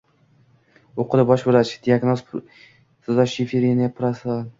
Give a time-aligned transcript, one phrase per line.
[1.03, 1.73] o‘qidi bosh vrach.
[1.87, 2.23] Diagnoz:
[3.09, 4.41] shizofreniya paranoial